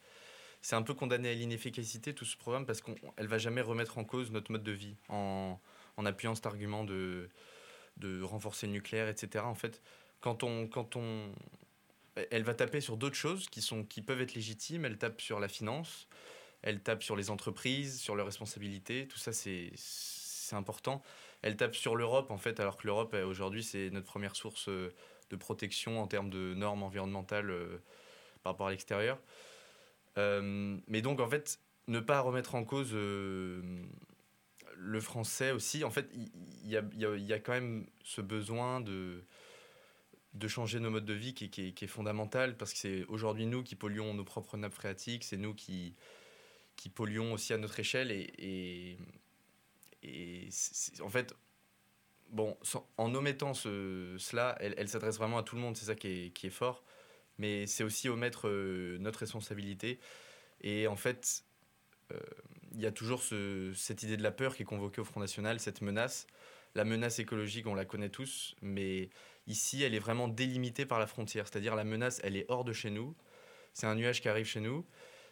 [0.66, 4.04] c'est un peu condamné à l'inefficacité tout ce programme parce qu'elle va jamais remettre en
[4.04, 5.60] cause notre mode de vie en,
[6.04, 7.30] appuyant cet argument de,
[8.22, 9.44] renforcer le nucléaire, etc.
[9.44, 9.80] En fait,
[10.20, 11.32] quand on, quand on,
[12.32, 14.84] elle va taper sur d'autres choses qui, sont, qui peuvent être légitimes.
[14.84, 16.08] Elle tape sur la finance,
[16.62, 19.06] elle tape sur les entreprises, sur leurs responsabilités.
[19.06, 19.70] Tout ça, c'est
[20.50, 21.00] important.
[21.42, 24.92] Elle tape sur l'Europe, en fait, alors que l'Europe, aujourd'hui, c'est notre première source euh,
[25.30, 27.80] de protection en termes de normes environnementales euh,
[28.42, 29.20] par rapport à l'extérieur.
[30.18, 33.62] Euh, mais donc, en fait, ne pas remettre en cause euh,
[34.76, 36.08] le français aussi, en fait,
[36.64, 39.24] il y, a, quand même ce besoin de,
[40.34, 41.50] de changer nos modes de vie qui,
[41.80, 45.54] est fondamental parce que c'est aujourd'hui nous qui polluons nos propres nappes phréatiques, c'est nous
[45.54, 45.94] qui,
[46.76, 48.98] qui polluons aussi à notre échelle et,
[50.02, 50.48] et,
[51.00, 51.34] en fait,
[52.30, 52.56] bon,
[52.96, 56.30] en omettant ce, cela, elle, s'adresse vraiment à tout le monde, c'est ça qui est,
[56.30, 56.84] qui est, fort.
[57.38, 59.98] Mais c'est aussi omettre euh, notre responsabilité.
[60.62, 61.44] Et en fait,
[62.12, 62.18] euh,
[62.72, 65.20] il y a toujours ce, cette idée de la peur qui est convoquée au Front
[65.20, 66.26] National, cette menace.
[66.74, 69.08] La menace écologique, on la connaît tous, mais
[69.46, 71.46] ici, elle est vraiment délimitée par la frontière.
[71.48, 73.14] C'est-à-dire la menace, elle est hors de chez nous.
[73.72, 74.84] C'est un nuage qui arrive chez nous.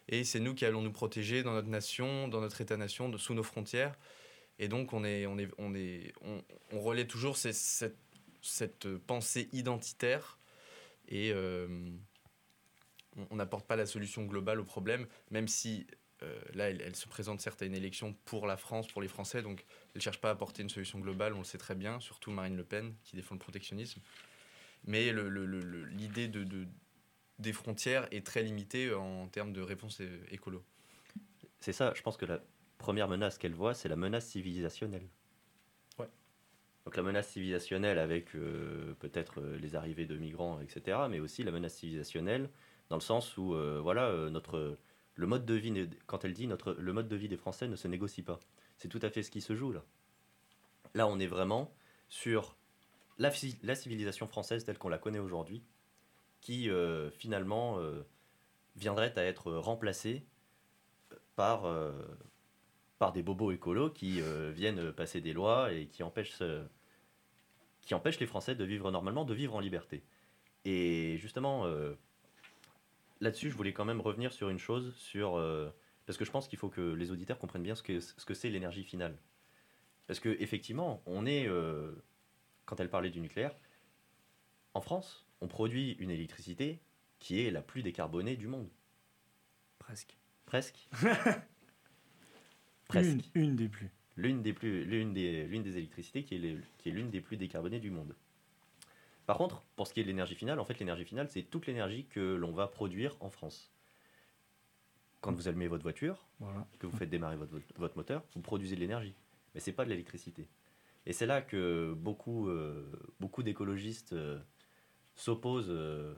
[0.09, 3.43] Et c'est nous qui allons nous protéger dans notre nation, dans notre État-nation, sous nos
[3.43, 3.97] frontières.
[4.59, 6.13] Et donc, on, est, on, est, on, est,
[6.73, 7.97] on, relaie toujours cette,
[8.43, 10.39] cette, pensée identitaire
[11.09, 11.91] et euh,
[13.31, 15.87] on n'apporte pas la solution globale au problème, même si
[16.23, 19.43] euh, là, elle, se présente certes à une élection pour la France, pour les Français,
[19.43, 19.65] donc
[19.95, 22.31] elle ne cherche pas à apporter une solution globale, on le sait très bien, surtout
[22.31, 24.01] Marine Le Pen qui défend le protectionnisme.
[24.87, 26.67] Mais l'idée de, de,
[27.39, 30.63] des frontières est très limitée en termes de réponse écolo.
[31.61, 32.41] C'est ça, je pense que la,
[32.85, 35.09] première menace qu'elle voit, c'est la menace civilisationnelle.
[36.85, 41.43] Donc la menace civilisationnelle avec euh, peut-être euh, les arrivées de migrants, etc., mais aussi
[41.43, 42.51] la menace civilisationnelle
[42.91, 44.77] dans le sens où euh, voilà notre
[45.15, 47.77] le mode de vie quand elle dit notre le mode de vie des Français ne
[47.77, 48.39] se négocie pas.
[48.77, 49.83] C'est tout à fait ce qui se joue là.
[50.95, 51.73] Là, on est vraiment
[52.09, 52.57] sur
[53.19, 55.63] la, la civilisation française telle qu'on la connaît aujourd'hui,
[56.41, 56.69] qui
[57.17, 57.79] finalement
[58.77, 60.25] viendrait à être remplacée
[61.37, 61.65] par
[63.05, 66.43] par des bobos écolos qui euh, viennent passer des lois et qui empêchent,
[67.83, 70.03] qui empêchent les Français de vivre normalement, de vivre en liberté.
[70.65, 71.93] Et justement, euh,
[73.21, 75.69] là-dessus, je voulais quand même revenir sur une chose, sur, euh,
[76.07, 78.33] parce que je pense qu'il faut que les auditeurs comprennent bien ce que ce que
[78.33, 79.19] c'est l'énergie finale.
[80.07, 81.47] Parce que effectivement, on est,
[82.65, 83.55] quand elle parlait du nucléaire,
[84.73, 86.81] en France, on produit une électricité
[87.19, 88.71] qui est la plus décarbonée du monde.
[89.79, 90.17] Presque.
[90.47, 90.89] Presque.
[93.35, 93.91] Une, des plus.
[94.17, 97.37] L'une des, plus, l'une des, l'une des électricités qui est, qui est l'une des plus
[97.37, 98.15] décarbonées du monde.
[99.27, 101.67] Par contre, pour ce qui est de l'énergie finale, en fait, l'énergie finale, c'est toute
[101.67, 103.73] l'énergie que l'on va produire en France.
[105.21, 106.27] Quand vous allumez votre voiture,
[106.79, 109.15] que vous faites démarrer votre, votre moteur, vous produisez de l'énergie.
[109.55, 110.47] mais c'est pas de l'électricité.
[111.07, 114.39] Et c'est là que beaucoup, euh, beaucoup d'écologistes euh,
[115.15, 116.15] s'opposent euh,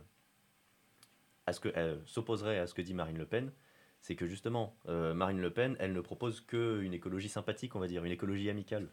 [1.47, 3.53] à ce que euh, s'opposeraient à ce que dit Marine Le Pen.
[4.01, 7.89] C'est que justement, euh, Marine Le Pen, elle ne propose qu'une écologie sympathique, on va
[7.89, 8.89] dire, une écologie amicale.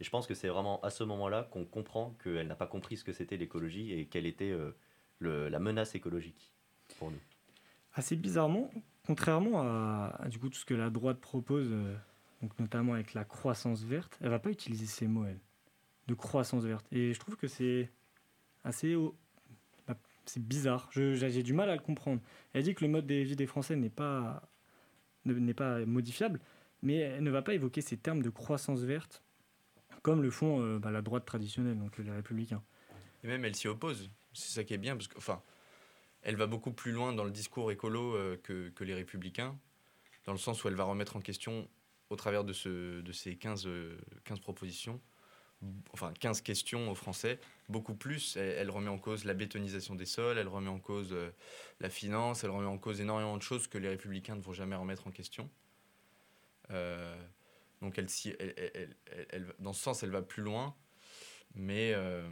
[0.00, 2.96] Et je pense que c'est vraiment à ce moment-là qu'on comprend qu'elle n'a pas compris
[2.96, 4.72] ce que c'était l'écologie et quelle était euh,
[5.20, 6.52] le- la menace écologique
[6.98, 7.20] pour nous.
[7.94, 8.70] Assez bizarrement,
[9.06, 11.96] contrairement à, du coup tout ce que la droite propose, euh,
[12.42, 15.40] donc notamment avec la croissance verte, elle va pas utiliser ces mots, elle,
[16.08, 16.86] de croissance verte.
[16.92, 17.90] Et je trouve que c'est
[18.64, 18.94] assez,
[20.26, 20.88] c'est bizarre.
[20.92, 22.20] J'ai du mal à le comprendre.
[22.52, 24.42] Elle dit que le mode de vie des Français n'est pas
[25.24, 26.40] ne- n'est pas modifiable,
[26.82, 29.22] mais elle ne va pas évoquer ces termes de croissance verte
[30.02, 32.62] comme le font euh, bah, la droite traditionnelle, donc les républicains.
[33.24, 34.08] Et même elle s'y oppose.
[34.32, 35.42] C'est ça qui est bien, parce que, enfin,
[36.22, 39.58] elle va beaucoup plus loin dans le discours écolo euh, que, que les républicains,
[40.24, 41.68] dans le sens où elle va remettre en question,
[42.10, 45.00] au travers de, ce, de ces 15, euh, 15 propositions, b-
[45.92, 47.38] enfin 15 questions aux Français,
[47.68, 48.36] beaucoup plus.
[48.36, 51.30] Elle, remet en cause la bétonisation des sols, elle remet en cause euh,
[51.80, 54.76] la finance, elle remet en cause énormément de choses que les républicains ne vont jamais
[54.76, 55.48] remettre en question.
[56.70, 57.16] Euh,
[57.80, 58.06] donc elle,
[58.38, 58.96] elle-
[59.30, 60.74] elle- dans ce sens, elle va plus loin,
[61.54, 61.92] mais...
[61.94, 62.28] euh,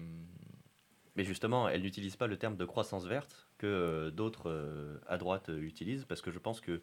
[1.16, 6.04] Mais justement, elle n'utilise pas le terme de croissance verte que d'autres à droite utilisent,
[6.04, 6.82] parce que je pense que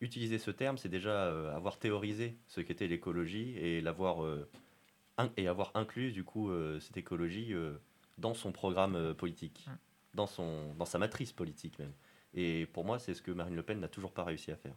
[0.00, 4.24] utiliser ce terme, c'est déjà avoir théorisé ce qu'était l'écologie et l'avoir
[5.36, 7.76] et avoir inclus du coup euh, cette écologie euh,
[8.18, 9.72] dans son programme euh, politique, Mm.
[10.14, 11.92] dans son dans sa matrice politique même.
[12.34, 14.74] Et pour moi, c'est ce que Marine Le Pen n'a toujours pas réussi à faire.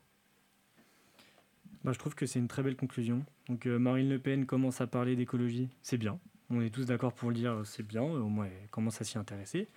[1.84, 3.26] Bah, je trouve que c'est une très belle conclusion.
[3.48, 6.20] Donc euh, Marine Le Pen commence à parler d'écologie, c'est bien.
[6.50, 8.04] On est tous d'accord pour le dire, c'est bien.
[8.04, 9.68] Au moins, elle commence à s'y intéresser.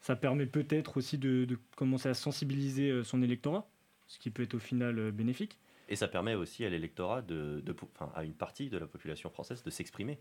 [0.00, 3.68] Ça permet peut-être aussi de, de commencer à sensibiliser son électorat,
[4.06, 5.58] ce qui peut être au final bénéfique.
[5.88, 8.86] Et ça permet aussi à l'électorat de, de pou- enfin, à une partie de la
[8.86, 10.18] population française de s'exprimer.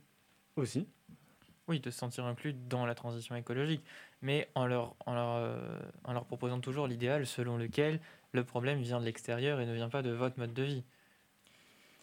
[0.56, 0.88] Aussi.
[1.68, 3.84] Oui, de se sentir inclus dans la transition écologique,
[4.22, 8.00] mais en leur, en leur, euh, en leur proposant toujours l'idéal selon lequel
[8.34, 10.84] le problème vient de l'extérieur et ne vient pas de votre mode de vie.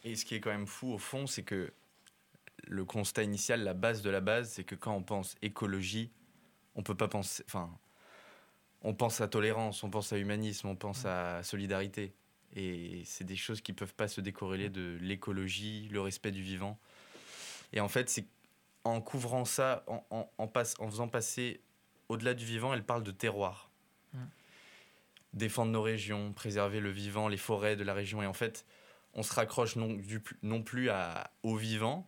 [0.03, 1.73] Et ce qui est quand même fou au fond, c'est que
[2.65, 6.11] le constat initial, la base de la base, c'est que quand on pense écologie,
[6.75, 7.45] on peut pas penser.
[7.47, 7.71] Enfin,
[8.83, 12.13] on pense à tolérance, on pense à humanisme, on pense à solidarité.
[12.55, 16.79] Et c'est des choses qui peuvent pas se décorréler de l'écologie, le respect du vivant.
[17.73, 18.27] Et en fait, c'est
[18.85, 21.61] en couvrant ça, en, en, en passe- en faisant passer
[22.09, 23.71] au-delà du vivant, elle parle de terroir.
[24.13, 24.19] Mm.
[25.33, 28.23] Défendre nos régions, préserver le vivant, les forêts de la région.
[28.23, 28.67] Et en fait,
[29.15, 32.07] on se raccroche non, du- non plus à, au vivant,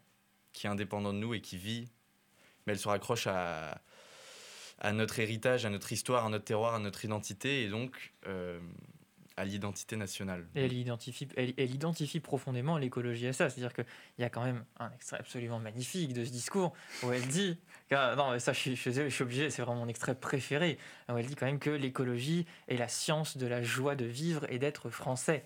[0.52, 1.88] qui est indépendant de nous et qui vit,
[2.66, 3.80] mais elle se raccroche à,
[4.78, 8.60] à notre héritage, à notre histoire, à notre terroir, à notre identité, et donc euh,
[9.36, 10.46] à l'identité nationale.
[10.54, 13.50] Et elle identifie, elle, identifie profondément l'écologie à ça.
[13.50, 13.84] C'est-à-dire qu'il
[14.18, 17.58] y a quand même un extrait absolument magnifique de ce discours où elle dit,
[17.90, 21.34] ah, non, mais ça je suis, je obligé, c'est vraiment mon extrait préféré, elle dit
[21.34, 25.44] quand même que l'écologie est la science de la joie de vivre et d'être français.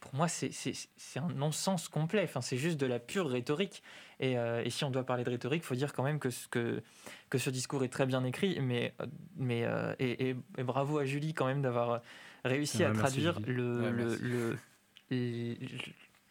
[0.00, 0.52] Pour moi, c'est
[1.16, 2.22] un non-sens complet.
[2.24, 3.82] Enfin, c'est juste de la pure rhétorique.
[4.20, 6.46] Et, euh, si on doit parler de rhétorique, il faut dire quand même que, ce-
[6.48, 6.82] que,
[7.36, 8.60] ce discours est très bien écrit.
[8.60, 12.02] Mais, euh, mais, euh, et bravo à Julie quand même d'avoir
[12.44, 13.52] réussi Ouais, à traduire Julie.
[13.54, 14.22] le, Ouais, le- merci.
[14.22, 14.56] le-
[15.10, 15.56] le-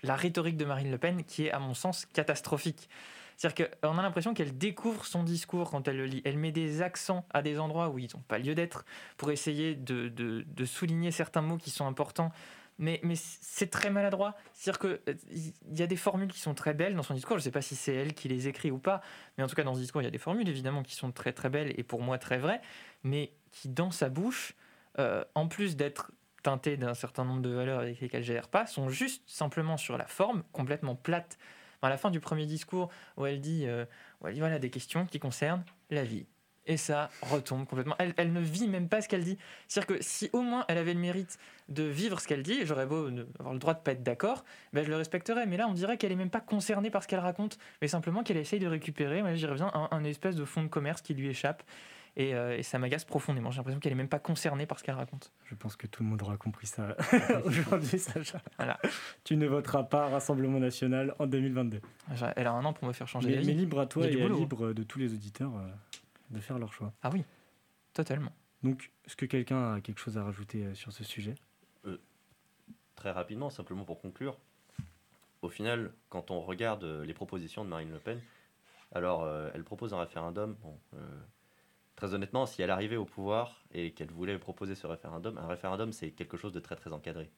[0.04, 2.90] la rhétorique de Marine Le Pen qui est, à mon sens, catastrophique.
[3.38, 6.22] C'est-à-dire qu'on a l'impression qu'elle découvre son discours quand elle le lit.
[6.24, 8.86] Elle met des accents à des endroits où ils n'ont pas lieu d'être
[9.18, 12.32] pour essayer de, de- de souligner certains mots qui sont importants.
[12.78, 14.36] Mais, mais c'est très maladroit.
[14.54, 17.38] C'est-à-dire qu'il y a des formules qui sont très belles dans son discours.
[17.38, 19.02] Je ne sais pas si c'est elle qui les écrit ou pas.
[19.38, 21.12] Mais en tout cas, dans ce discours, il y a des formules, évidemment, qui sont
[21.12, 22.62] très très belles et pour moi très vraies.
[23.04, 24.54] Mais qui, dans sa bouche,
[25.00, 26.12] euh, en plus d'être
[26.44, 29.98] teintées d'un certain nombre de valeurs avec lesquelles je n'adhère pas, sont juste simplement sur
[29.98, 31.38] la forme, complètement plate.
[31.82, 33.68] À la fin du premier discours, où elle dit,
[34.22, 36.26] où elle dit voilà, des questions qui concernent la vie.
[36.68, 37.96] Et ça retombe complètement.
[38.00, 39.38] Elle, ne vit même pas ce qu'elle dit.
[39.68, 41.38] C'est-à-dire que si au moins elle avait le mérite
[41.70, 43.08] de vivre ce qu'elle dit, j'aurais beau
[43.40, 45.46] avoir le droit de pas être d'accord, ben je le respecterais.
[45.46, 48.24] Mais là, on dirait qu'elle est même pas concernée par ce qu'elle raconte, mais simplement
[48.24, 51.14] qu'elle essaye de récupérer, moi j'y reviens, un, un espèce de fonds de commerce qui
[51.14, 51.64] lui échappe.
[52.18, 53.52] Et, euh, et ça m'agace profondément.
[53.52, 55.34] J'ai l'impression qu'elle est même pas concernée par ce qu'elle raconte.
[55.46, 56.96] Je pense que tout le monde aura compris ça
[57.46, 58.42] aujourd'hui, Sacha.
[58.58, 58.80] Voilà.
[59.26, 61.82] Tu ne voteras pas Rassemblement National en 2022.
[62.14, 63.48] J'ai- Elle a un an pour me faire changer Mais, d'avis.
[63.48, 64.38] mais libre à toi et boulot.
[64.40, 65.68] libre de tous les auditeurs euh,
[66.30, 66.94] de faire leur choix.
[67.04, 67.24] Ah oui,
[67.94, 68.32] totalement.
[68.64, 71.36] Donc, est-ce que quelqu'un a quelque chose à rajouter euh, sur ce sujet?
[72.96, 74.38] Très rapidement, simplement pour conclure,
[75.42, 78.20] au final, quand on regarde les propositions de Marine Le Pen,
[78.94, 80.56] alors euh, elle propose un référendum.
[80.62, 80.98] Bon, euh,
[81.96, 85.92] très honnêtement, si elle arrivait au pouvoir et qu'elle voulait proposer ce référendum, un référendum
[85.92, 87.32] c'est quelque chose de très très encadré.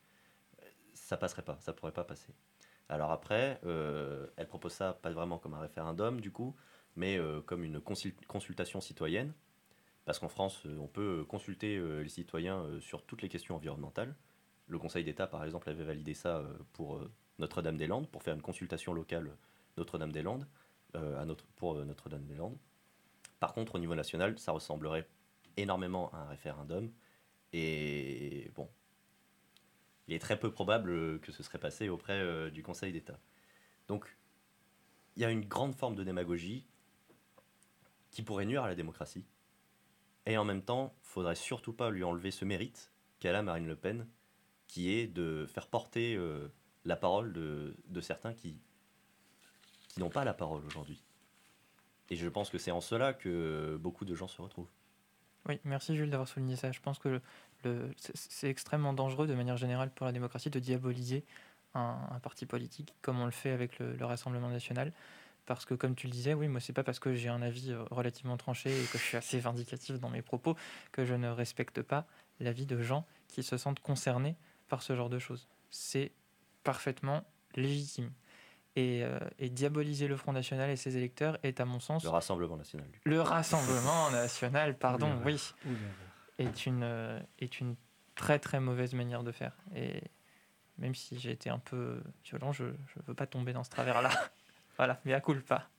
[0.94, 2.34] Ça passerait pas, ça pourrait pas passer.
[2.90, 6.56] Alors après, euh, elle propose ça pas vraiment comme un référendum du coup,
[6.96, 9.34] mais euh, comme une consul- consultation citoyenne,
[10.06, 14.16] parce qu'en France, euh, on peut consulter les citoyens sur toutes les questions environnementales.
[14.68, 16.44] Le Conseil d'État, par exemple, avait validé ça
[16.74, 17.02] pour
[17.40, 19.38] Notre-Dame-des-Landes, pour faire une consultation locale
[19.78, 20.46] Notre-Dame-des-Landes,
[20.94, 22.58] notre, pour Notre-Dame-des-Landes.
[23.40, 25.08] Par contre, au niveau national, ça ressemblerait
[25.58, 26.92] énormément à un référendum.
[27.54, 28.70] Et bon,
[30.08, 33.20] il est très peu probable que ce serait passé auprès euh, du Conseil d'État.
[33.88, 34.18] Donc,
[35.16, 36.66] il y a une grande forme de démagogie
[38.12, 39.26] qui pourrait nuire à la démocratie.
[40.26, 43.76] Et en même temps, faudrait surtout pas lui enlever ce mérite qu'elle a Marine Le
[43.76, 44.08] Pen,
[44.68, 46.48] qui est de faire porter euh,
[46.86, 48.60] la parole de, certains qui
[49.98, 51.02] n'ont pas la parole aujourd'hui.
[52.10, 54.70] Et je pense que c'est en cela que beaucoup de gens se retrouvent.
[55.48, 56.72] Oui, merci Jules d'avoir souligné ça.
[56.72, 57.22] Je pense que
[57.64, 61.24] le, c'est- extrêmement dangereux de manière générale pour la démocratie de diaboliser
[61.74, 64.92] un, un parti politique comme on le fait avec le, le Rassemblement national.
[65.46, 67.72] Parce que comme tu le disais, oui, moi c'est pas parce que j'ai un avis
[67.72, 70.58] euh, relativement tranché et que je suis assez vindicatif dans mes propos
[70.92, 72.06] que je ne respecte pas
[72.42, 74.36] l'avis de gens qui se sentent concernés
[74.68, 75.48] par ce genre de choses.
[75.72, 76.12] C'est
[76.64, 77.24] parfaitement
[77.56, 78.12] légitime.
[78.80, 82.10] Et, euh, et diaboliser le Front National et ses électeurs est à mon sens Le
[82.10, 82.86] Rassemblement national.
[82.92, 83.10] du coup.
[83.10, 85.72] le Rassemblement national, pardon, oui Ouh
[86.38, 87.76] est une, euh, est une
[88.16, 89.58] très très mauvaise manière de faire.
[89.76, 90.02] Et
[90.78, 92.72] même si j'ai été un peu violent, je ne
[93.08, 94.12] veux pas tomber dans ce travers-là.
[94.78, 95.70] voilà, mais à culpa.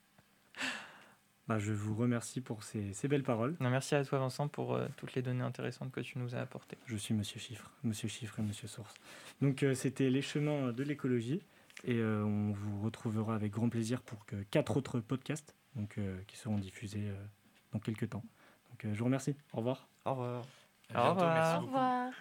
[1.47, 3.55] Bah, je vous remercie pour ces, ces belles paroles.
[3.59, 6.39] Non, merci à toi Vincent pour euh, toutes les données intéressantes que tu nous as
[6.39, 6.77] apportées.
[6.85, 8.93] Je suis Monsieur Chiffre, Monsieur Chiffre et Monsieur Source.
[9.41, 11.41] Donc euh, c'était les chemins de l'écologie
[11.83, 16.21] et euh, on vous retrouvera avec grand plaisir pour que quatre autres podcasts donc, euh,
[16.27, 17.25] qui seront diffusés euh,
[17.71, 18.23] dans quelques temps.
[18.69, 19.35] Donc euh, je vous remercie.
[19.53, 19.87] Au revoir.
[20.05, 20.45] Au revoir.
[20.93, 21.33] À bientôt, revoir.
[21.33, 22.13] merci Au revoir.